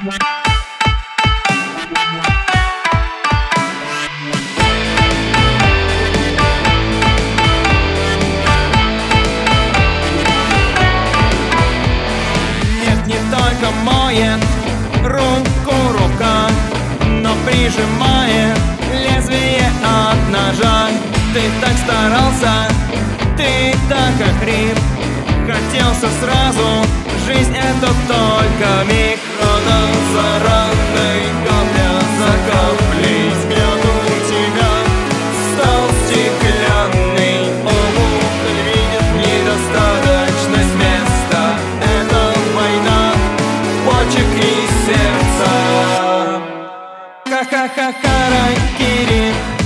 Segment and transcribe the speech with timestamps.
[0.00, 0.10] Нет,
[13.06, 14.38] не только моет
[15.02, 16.48] руку рука,
[17.04, 18.56] но прижимает
[18.92, 20.90] лезвие от ножа.
[21.34, 22.68] Ты так старался,
[23.36, 24.78] ты так охрип,
[25.44, 26.86] хотелся сразу,
[27.26, 29.18] жизнь это только миг.
[47.38, 49.57] ハかハハきンキ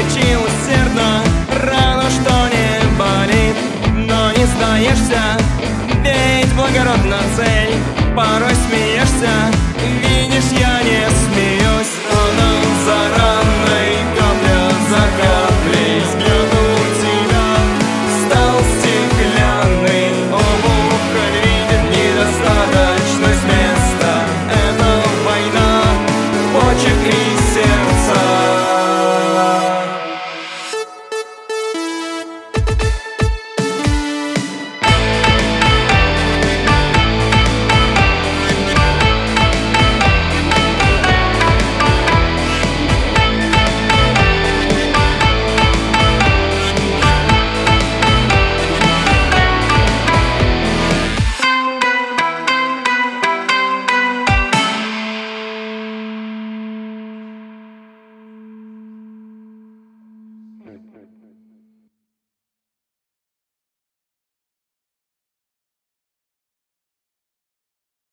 [0.00, 1.22] лечи усердно.
[1.62, 3.56] Рано что не болит,
[3.94, 5.20] но не сдаешься.
[6.02, 7.74] Ведь благородна цель
[8.16, 9.69] Порой смеешься.